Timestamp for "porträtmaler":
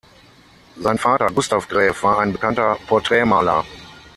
2.87-3.63